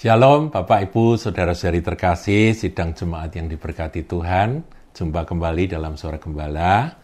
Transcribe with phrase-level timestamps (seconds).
[0.00, 4.64] Shalom Bapak Ibu Saudara-saudari terkasih Sidang Jemaat yang diberkati Tuhan
[4.96, 6.96] Jumpa kembali dalam Suara Gembala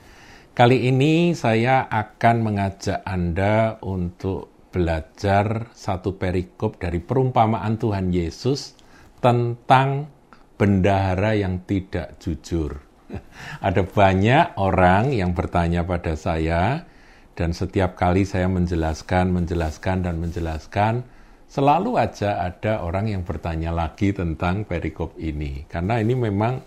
[0.56, 8.72] Kali ini saya akan mengajak Anda untuk belajar satu perikop dari perumpamaan Tuhan Yesus
[9.20, 10.08] tentang
[10.56, 12.80] bendahara yang tidak jujur.
[13.68, 16.88] Ada banyak orang yang bertanya pada saya,
[17.36, 21.04] dan setiap kali saya menjelaskan, menjelaskan, dan menjelaskan,
[21.50, 25.64] selalu aja ada orang yang bertanya lagi tentang perikop ini.
[25.66, 26.60] Karena ini memang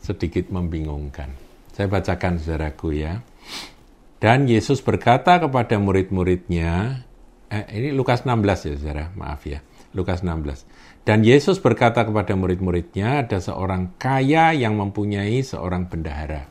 [0.00, 1.32] sedikit membingungkan.
[1.74, 3.20] Saya bacakan saudaraku ya.
[4.16, 7.04] Dan Yesus berkata kepada murid-muridnya,
[7.52, 9.60] eh, ini Lukas 16 ya saudara, maaf ya.
[9.92, 10.64] Lukas 16.
[11.04, 16.48] Dan Yesus berkata kepada murid-muridnya, ada seorang kaya yang mempunyai seorang bendahara.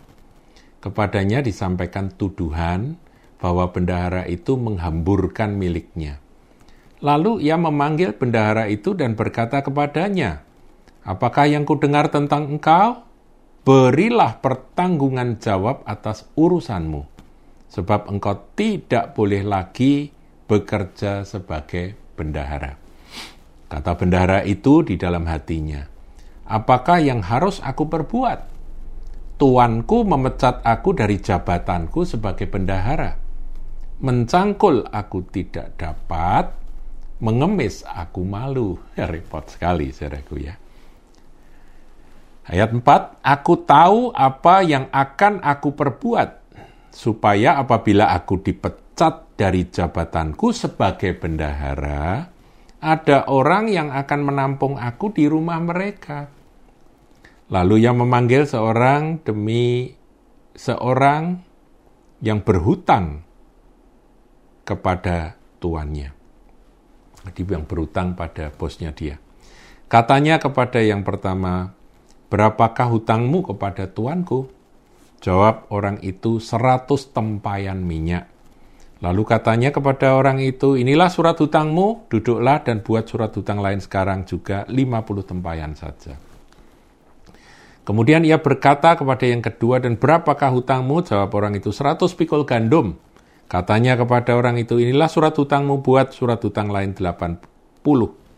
[0.79, 3.01] Kepadanya disampaikan tuduhan
[3.41, 6.21] bahwa bendahara itu menghamburkan miliknya.
[7.05, 10.41] Lalu ia memanggil bendahara itu dan berkata kepadanya,
[11.05, 13.05] Apakah yang kudengar tentang engkau?
[13.61, 17.05] Berilah pertanggungan jawab atas urusanmu,
[17.69, 20.09] sebab engkau tidak boleh lagi
[20.49, 22.73] bekerja sebagai bendahara.
[23.69, 25.85] Kata bendahara itu di dalam hatinya,
[26.49, 28.57] Apakah yang harus aku perbuat?
[29.37, 33.13] Tuanku memecat aku dari jabatanku sebagai bendahara.
[34.01, 36.64] Mencangkul aku tidak dapat,
[37.19, 38.79] mengemis aku malu.
[38.97, 40.55] Ya, repot sekali, saudaraku ya.
[42.45, 46.29] Ayat 4, Aku tahu apa yang akan aku perbuat,
[46.93, 52.29] supaya apabila aku dipecat dari jabatanku sebagai bendahara,
[52.85, 56.29] ada orang yang akan menampung aku di rumah mereka.
[57.49, 59.89] Lalu ia memanggil seorang demi
[60.53, 61.41] seorang
[62.21, 63.25] yang berhutang
[64.65, 66.24] kepada tuannya.
[67.33, 69.17] Yang berhutang pada bosnya dia.
[69.85, 71.73] Katanya kepada yang pertama,
[72.29, 74.49] berapakah hutangmu kepada tuanku?
[75.21, 78.29] Jawab orang itu, seratus tempayan minyak.
[79.03, 84.25] Lalu katanya kepada orang itu, inilah surat hutangmu, duduklah dan buat surat hutang lain sekarang
[84.25, 86.17] juga 50 tempayan saja.
[87.85, 91.05] Kemudian ia berkata kepada yang kedua, dan berapakah hutangmu?
[91.05, 92.97] Jawab orang itu, 100 pikul gandum.
[93.45, 97.45] Katanya kepada orang itu, inilah surat hutangmu, buat surat hutang lain 80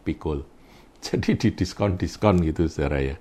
[0.04, 0.44] pikul.
[1.06, 3.18] Jadi di diskon-diskon gitu saudara ya.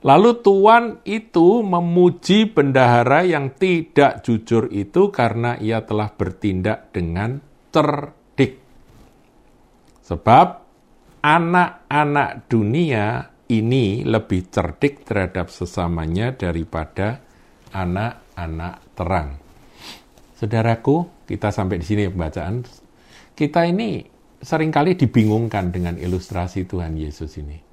[0.00, 8.64] Lalu Tuhan itu memuji bendahara yang tidak jujur itu karena ia telah bertindak dengan cerdik.
[10.00, 10.46] Sebab
[11.20, 17.20] anak-anak dunia ini lebih cerdik terhadap sesamanya daripada
[17.76, 19.39] anak-anak terang.
[20.40, 22.64] Saudaraku, kita sampai di sini pembacaan.
[23.36, 24.00] Kita ini
[24.40, 27.70] sering kali dibingungkan dengan ilustrasi Tuhan Yesus ini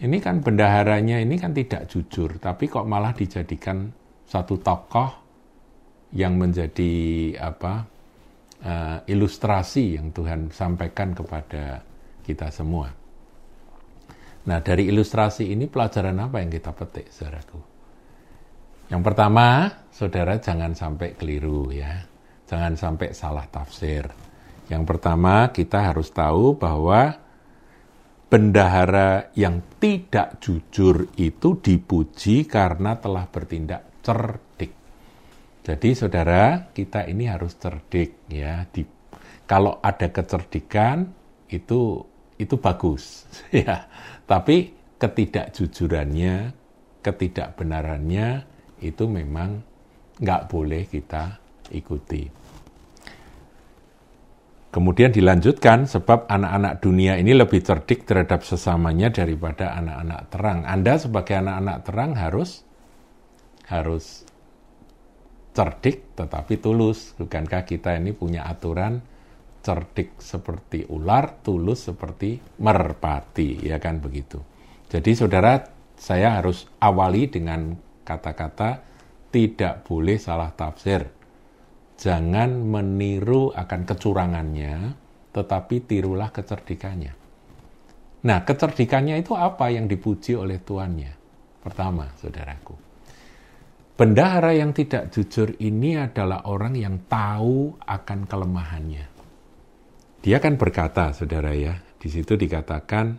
[0.00, 3.92] ini kan bendaharanya ini kan tidak jujur, tapi kok malah dijadikan
[4.24, 5.12] satu tokoh
[6.16, 6.92] yang menjadi
[7.36, 7.84] apa
[8.64, 11.84] uh, ilustrasi yang Tuhan sampaikan kepada
[12.24, 12.88] kita semua.
[14.48, 17.69] Nah dari ilustrasi ini pelajaran apa yang kita petik, saudaraku?
[18.90, 22.02] Yang pertama, saudara jangan sampai keliru ya,
[22.50, 24.02] jangan sampai salah tafsir.
[24.66, 27.14] Yang pertama kita harus tahu bahwa
[28.26, 34.74] bendahara yang tidak jujur itu dipuji karena telah bertindak cerdik.
[35.62, 38.66] Jadi saudara, kita ini harus cerdik ya.
[38.66, 38.82] Di,
[39.46, 41.06] kalau ada kecerdikan
[41.46, 42.02] itu
[42.42, 43.22] itu bagus
[43.54, 43.86] ya.
[44.26, 46.34] Tapi ketidakjujurannya,
[47.06, 48.28] ketidakbenarannya
[48.82, 49.60] itu memang
[50.20, 51.40] nggak boleh kita
[51.72, 52.40] ikuti.
[54.70, 60.58] Kemudian dilanjutkan sebab anak-anak dunia ini lebih cerdik terhadap sesamanya daripada anak-anak terang.
[60.62, 62.62] Anda sebagai anak-anak terang harus
[63.66, 64.22] harus
[65.50, 67.18] cerdik tetapi tulus.
[67.18, 69.02] Bukankah kita ini punya aturan
[69.58, 74.38] cerdik seperti ular, tulus seperti merpati, ya kan begitu.
[74.86, 75.60] Jadi saudara,
[75.98, 78.82] saya harus awali dengan kata-kata
[79.30, 81.20] tidak boleh salah tafsir
[82.00, 84.96] jangan meniru akan kecurangannya,
[85.36, 87.12] tetapi tirulah kecerdikannya.
[88.24, 91.12] Nah, kecerdikannya itu apa yang dipuji oleh tuannya?
[91.60, 92.72] Pertama, saudaraku,
[94.00, 99.06] bendahara yang tidak jujur ini adalah orang yang tahu akan kelemahannya.
[100.24, 103.12] Dia kan berkata, saudara ya, di situ dikatakan,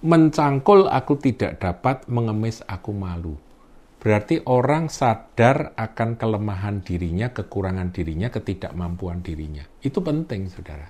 [0.00, 3.36] mencangkul aku tidak dapat, mengemis aku malu.
[4.00, 9.60] Berarti orang sadar akan kelemahan dirinya, kekurangan dirinya, ketidakmampuan dirinya.
[9.84, 10.88] Itu penting, saudara.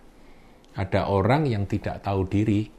[0.78, 2.70] Ada orang yang tidak tahu diri.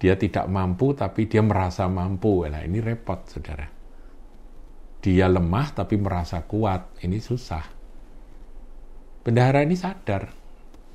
[0.00, 2.48] Dia tidak mampu tapi dia merasa mampu.
[2.48, 3.68] Nah, ini repot, Saudara.
[5.04, 7.04] Dia lemah tapi merasa kuat.
[7.04, 7.64] Ini susah.
[9.20, 10.32] Bendahara ini sadar,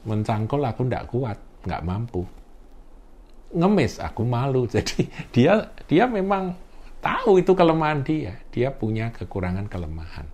[0.09, 2.25] mencangkul aku tidak kuat, nggak mampu.
[3.53, 4.65] Ngemis, aku malu.
[4.73, 6.57] Jadi dia dia memang
[7.05, 8.41] tahu itu kelemahan dia.
[8.49, 10.25] Dia punya kekurangan kelemahan.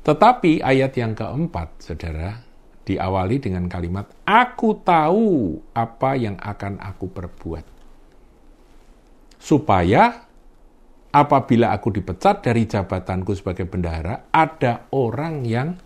[0.00, 2.40] Tetapi ayat yang keempat, saudara,
[2.88, 7.64] diawali dengan kalimat, Aku tahu apa yang akan aku perbuat.
[9.36, 10.24] Supaya
[11.12, 15.76] apabila aku dipecat dari jabatanku sebagai bendahara, ada orang yang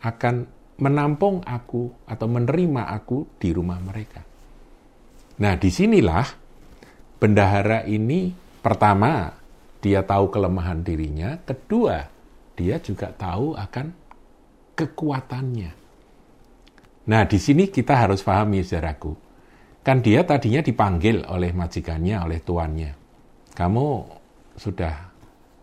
[0.00, 0.48] akan
[0.78, 4.22] menampung aku atau menerima aku di rumah mereka.
[5.42, 6.26] Nah, di sinilah
[7.18, 9.32] bendahara ini pertama,
[9.78, 12.10] dia tahu kelemahan dirinya, kedua,
[12.58, 13.86] dia juga tahu akan
[14.74, 15.70] kekuatannya.
[17.08, 19.16] Nah, di sini kita harus pahami, saudaraku.
[19.80, 22.92] Kan dia tadinya dipanggil oleh majikannya, oleh tuannya.
[23.56, 23.86] Kamu
[24.58, 24.94] sudah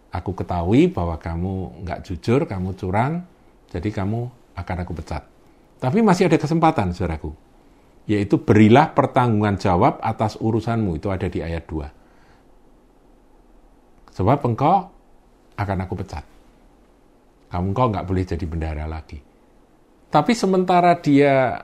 [0.10, 3.22] aku ketahui bahwa kamu nggak jujur, kamu curang,
[3.70, 4.20] jadi kamu
[4.56, 5.24] akan aku pecat.
[5.78, 7.36] Tapi masih ada kesempatan, saudaraku.
[8.10, 10.98] Yaitu berilah pertanggungan jawab atas urusanmu.
[10.98, 12.05] Itu ada di ayat 2.
[14.16, 14.88] Sebab engkau
[15.60, 16.24] akan aku pecat.
[17.52, 19.20] Kamu engkau nggak boleh jadi bendahara lagi.
[20.08, 21.60] Tapi sementara dia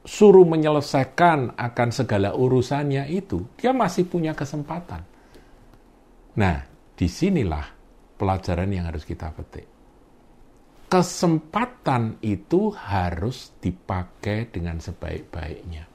[0.00, 5.04] suruh menyelesaikan akan segala urusannya itu, dia masih punya kesempatan.
[6.40, 6.64] Nah,
[6.96, 7.66] di sinilah
[8.16, 9.68] pelajaran yang harus kita petik.
[10.90, 15.86] Kesempatan itu harus dipakai dengan sebaik-baiknya.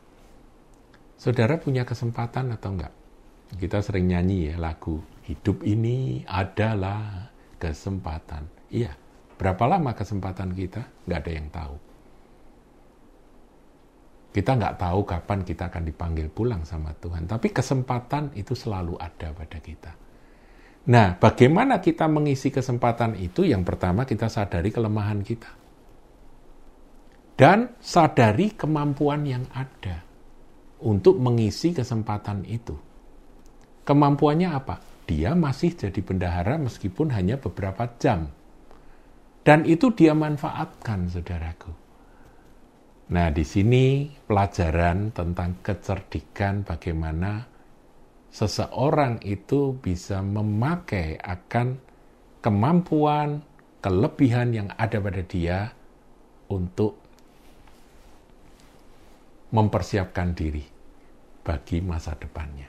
[1.17, 2.93] Saudara punya kesempatan atau enggak?
[3.57, 8.45] Kita sering nyanyi ya lagu, hidup ini adalah kesempatan.
[8.69, 8.93] Iya,
[9.35, 10.81] Berapa lama kesempatan kita?
[11.07, 11.75] Nggak ada yang tahu.
[14.31, 17.27] Kita nggak tahu kapan kita akan dipanggil pulang sama Tuhan.
[17.27, 19.91] Tapi kesempatan itu selalu ada pada kita.
[20.85, 23.47] Nah, bagaimana kita mengisi kesempatan itu?
[23.47, 25.51] Yang pertama kita sadari kelemahan kita.
[27.35, 30.03] Dan sadari kemampuan yang ada
[30.83, 32.75] untuk mengisi kesempatan itu.
[33.83, 34.94] Kemampuannya apa?
[35.05, 38.33] Dia masih jadi bendahara meskipun hanya beberapa jam
[39.45, 41.69] dan itu dia manfaatkan, saudaraku.
[43.13, 47.45] Nah, di sini pelajaran tentang kecerdikan bagaimana
[48.33, 51.77] seseorang itu bisa memakai akan
[52.41, 53.45] kemampuan,
[53.85, 55.69] kelebihan yang ada pada dia
[56.49, 56.97] untuk
[59.53, 60.65] mempersiapkan diri
[61.45, 62.65] bagi masa depannya.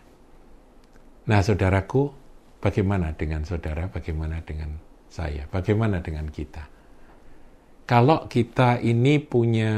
[1.24, 2.25] Nah, saudaraku,
[2.66, 3.86] bagaimana dengan saudara?
[3.86, 4.74] Bagaimana dengan
[5.06, 5.46] saya.
[5.46, 6.66] Bagaimana dengan kita?
[7.86, 9.70] Kalau kita ini punya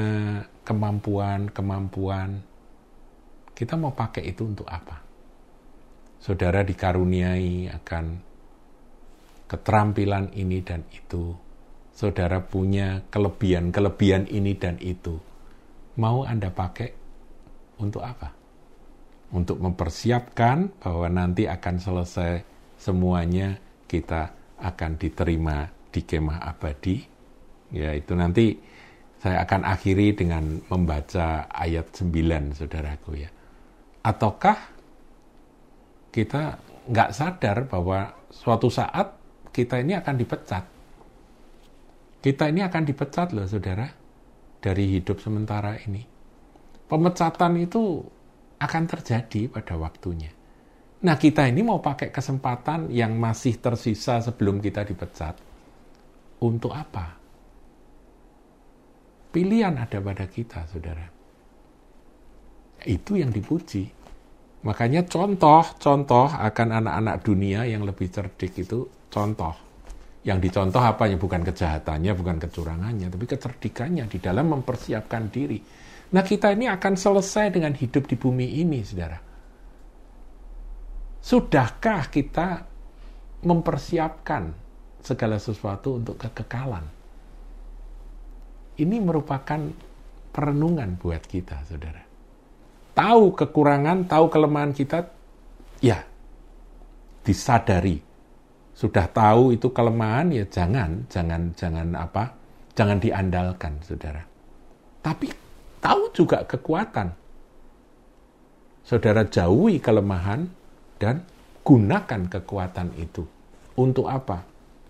[0.64, 2.40] kemampuan-kemampuan,
[3.52, 5.04] kita mau pakai itu untuk apa?
[6.16, 8.04] Saudara dikaruniai akan
[9.44, 11.36] keterampilan ini dan itu.
[11.92, 15.20] Saudara punya kelebihan-kelebihan ini dan itu.
[16.00, 16.88] Mau Anda pakai
[17.84, 18.32] untuk apa?
[19.36, 23.58] Untuk mempersiapkan bahwa nanti akan selesai semuanya
[23.90, 27.02] kita akan diterima di kemah abadi.
[27.74, 28.56] Ya, itu nanti
[29.18, 33.30] saya akan akhiri dengan membaca ayat 9, saudaraku ya.
[34.06, 34.56] Ataukah
[36.14, 36.56] kita
[36.88, 39.12] nggak sadar bahwa suatu saat
[39.52, 40.64] kita ini akan dipecat.
[42.18, 43.86] Kita ini akan dipecat loh, saudara,
[44.58, 46.02] dari hidup sementara ini.
[46.88, 48.00] Pemecatan itu
[48.58, 50.37] akan terjadi pada waktunya.
[50.98, 55.38] Nah kita ini mau pakai kesempatan yang masih tersisa sebelum kita dipecat.
[56.42, 57.14] Untuk apa?
[59.30, 61.06] Pilihan ada pada kita, saudara.
[62.82, 63.86] Itu yang dipuji.
[64.66, 69.54] Makanya contoh-contoh akan anak-anak dunia yang lebih cerdik itu contoh.
[70.26, 71.14] Yang dicontoh apanya?
[71.14, 75.62] Bukan kejahatannya, bukan kecurangannya, tapi kecerdikannya di dalam mempersiapkan diri.
[76.10, 79.27] Nah kita ini akan selesai dengan hidup di bumi ini, saudara
[81.18, 82.64] Sudahkah kita
[83.42, 84.54] mempersiapkan
[85.02, 86.86] segala sesuatu untuk kekekalan?
[88.78, 89.58] Ini merupakan
[90.30, 92.02] perenungan buat kita, saudara.
[92.94, 95.10] Tahu kekurangan, tahu kelemahan kita,
[95.82, 95.98] ya,
[97.26, 97.98] disadari.
[98.78, 102.30] Sudah tahu itu kelemahan, ya jangan, jangan, jangan apa,
[102.78, 104.22] jangan diandalkan, saudara.
[105.02, 105.26] Tapi
[105.82, 107.10] tahu juga kekuatan.
[108.86, 110.46] Saudara jauhi kelemahan,
[110.98, 111.24] dan
[111.62, 113.24] gunakan kekuatan itu.
[113.78, 114.42] Untuk apa?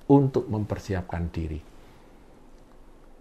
[0.09, 1.61] Untuk mempersiapkan diri.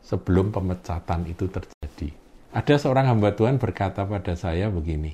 [0.08, 2.10] Sebelum pemecatan itu terjadi.
[2.56, 5.12] Ada seorang hamba Tuhan berkata pada saya begini,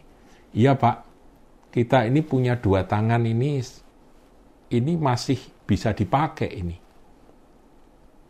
[0.54, 1.02] iya Pak,
[1.74, 3.58] kita ini punya dua tangan ini,
[4.70, 6.78] ini masih bisa dipakai ini.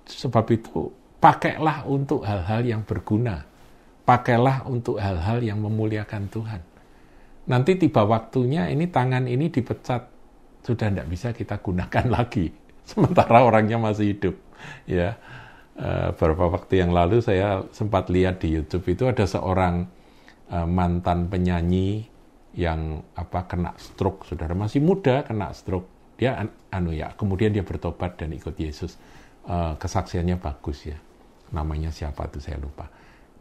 [0.07, 0.87] Sebab itu,
[1.19, 3.43] pakailah untuk hal-hal yang berguna.
[4.07, 6.72] Pakailah untuk hal-hal yang memuliakan Tuhan.
[7.43, 10.07] Nanti tiba waktunya ini tangan ini dipecat,
[10.63, 12.47] sudah tidak bisa kita gunakan lagi.
[12.83, 14.35] Sementara orangnya masih hidup.
[14.87, 15.19] Ya,
[15.75, 19.87] uh, beberapa waktu yang lalu saya sempat lihat di YouTube itu ada seorang
[20.51, 22.07] uh, mantan penyanyi
[22.53, 26.15] yang apa kena stroke, saudara masih muda kena stroke.
[26.15, 28.95] Dia an, anu ya, kemudian dia bertobat dan ikut Yesus.
[29.43, 30.95] Uh, kesaksiannya bagus ya.
[31.51, 32.87] Namanya siapa tuh saya lupa.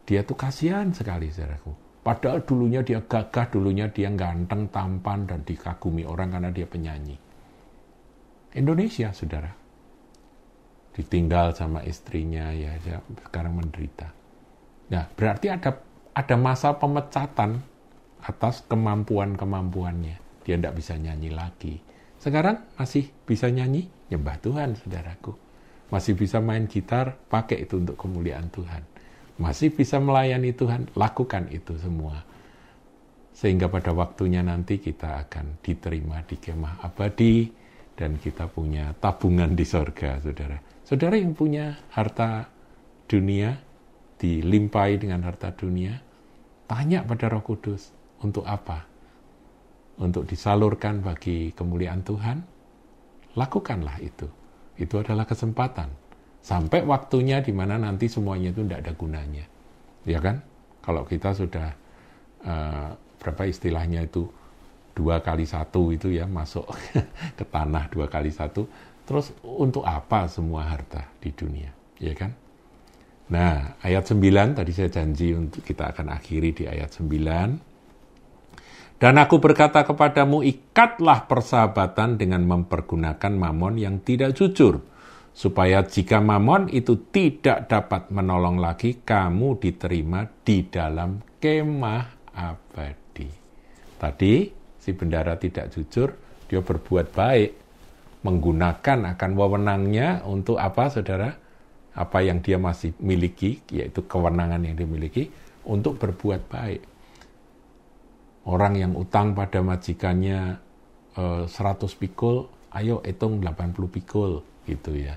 [0.03, 1.82] Dia tuh kasihan sekali, saudaraku.
[2.03, 7.15] Padahal dulunya dia gagah, dulunya dia ganteng, tampan, dan dikagumi orang karena dia penyanyi.
[8.53, 9.63] Indonesia, saudara
[10.93, 14.13] ditinggal sama istrinya ya, ya sekarang menderita.
[14.93, 15.81] Nah, berarti ada
[16.13, 17.65] ada masa pemecatan
[18.21, 20.45] atas kemampuan-kemampuannya.
[20.45, 21.81] Dia tidak bisa nyanyi lagi.
[22.21, 25.33] Sekarang masih bisa nyanyi, nyembah Tuhan, saudaraku.
[25.89, 28.92] Masih bisa main gitar, pakai itu untuk kemuliaan Tuhan.
[29.41, 32.21] Masih bisa melayani Tuhan, lakukan itu semua.
[33.33, 37.49] Sehingga pada waktunya nanti kita akan diterima di kemah abadi,
[37.93, 40.57] dan kita punya tabungan di sorga, saudara.
[40.81, 42.49] Saudara yang punya harta
[43.05, 43.53] dunia,
[44.17, 45.97] dilimpahi dengan harta dunia,
[46.65, 48.85] tanya pada roh kudus, untuk apa?
[50.01, 52.37] Untuk disalurkan bagi kemuliaan Tuhan?
[53.37, 54.25] Lakukanlah itu.
[54.73, 56.02] Itu adalah kesempatan.
[56.43, 59.45] Sampai waktunya di mana nanti semuanya itu tidak ada gunanya.
[60.03, 60.43] Ya kan?
[60.83, 61.71] Kalau kita sudah,
[62.43, 62.91] uh,
[63.23, 64.27] berapa istilahnya itu,
[64.91, 66.67] dua kali satu itu ya masuk
[67.39, 68.67] ke tanah dua kali satu
[69.03, 71.71] Terus untuk apa semua harta di dunia?
[71.99, 72.31] Ya kan?
[73.31, 78.99] Nah, ayat 9 tadi saya janji untuk kita akan akhiri di ayat 9.
[78.99, 84.79] Dan aku berkata kepadamu, ikatlah persahabatan dengan mempergunakan mamon yang tidak jujur,
[85.33, 93.29] supaya jika mamon itu tidak dapat menolong lagi, kamu diterima di dalam kemah abadi.
[93.97, 94.33] Tadi
[94.77, 96.13] si bendara tidak jujur,
[96.45, 97.51] dia berbuat baik,
[98.21, 101.33] menggunakan akan wewenangnya untuk apa saudara?
[101.93, 105.29] Apa yang dia masih miliki, yaitu kewenangan yang dimiliki,
[105.65, 106.81] untuk berbuat baik.
[108.43, 110.57] Orang yang utang pada majikannya
[111.15, 115.15] eh, 100 pikul, ayo hitung 80 pikul, gitu ya.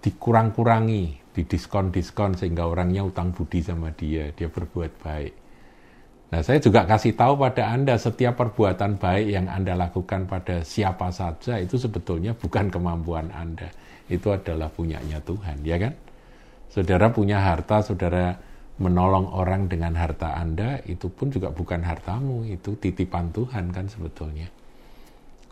[0.00, 5.46] Dikurang-kurangi, didiskon-diskon sehingga orangnya utang budi sama dia, dia berbuat baik
[6.26, 11.14] Nah, saya juga kasih tahu pada Anda setiap perbuatan baik yang Anda lakukan pada siapa
[11.14, 13.70] saja itu sebetulnya bukan kemampuan Anda.
[14.10, 15.94] Itu adalah punyanya Tuhan, ya kan?
[16.66, 18.34] Saudara punya harta, saudara
[18.82, 24.50] menolong orang dengan harta Anda, itu pun juga bukan hartamu, itu titipan Tuhan kan sebetulnya.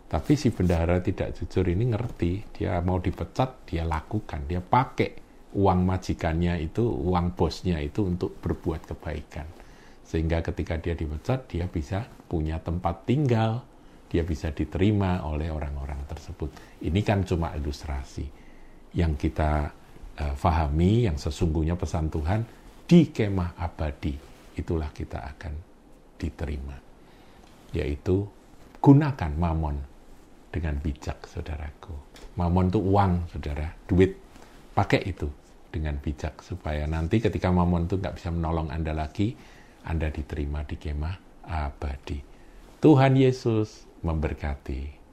[0.05, 5.17] Tapi si bendahara tidak jujur ini ngerti, dia mau dipecat, dia lakukan, dia pakai
[5.57, 9.65] uang majikannya itu, uang bosnya itu untuk berbuat kebaikan
[10.05, 13.65] sehingga ketika dia dipecat, dia bisa punya tempat tinggal,
[14.05, 16.77] dia bisa diterima oleh orang-orang tersebut.
[16.85, 18.23] Ini kan cuma ilustrasi.
[18.93, 19.73] Yang kita
[20.21, 22.45] uh, fahami, yang sesungguhnya pesan Tuhan,
[22.85, 24.13] di kemah abadi,
[24.55, 25.53] itulah kita akan
[26.21, 26.77] diterima.
[27.73, 28.29] Yaitu
[28.77, 29.94] gunakan mamon
[30.55, 31.91] dengan bijak, saudaraku.
[32.39, 34.15] Mamon itu uang, saudara, duit.
[34.71, 35.27] Pakai itu
[35.67, 39.35] dengan bijak, supaya nanti ketika mamon itu nggak bisa menolong Anda lagi,
[39.85, 42.17] anda diterima di kemah abadi.
[42.81, 45.04] Tuhan Yesus memberkati.